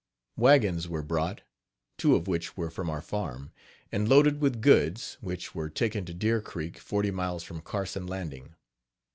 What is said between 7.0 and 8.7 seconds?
miles from Carson Landing.